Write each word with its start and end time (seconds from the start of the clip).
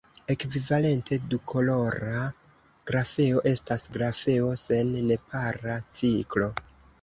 Ekvivalente, 0.33 1.17
dukolora 1.33 2.21
grafeo 2.93 3.43
estas 3.51 3.85
grafeo 3.99 4.49
sen 4.63 4.97
nepara 5.13 5.79
ciklo. 6.01 6.51